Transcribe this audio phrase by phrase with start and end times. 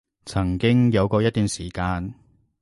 [0.25, 2.11] 曾經有過一段時間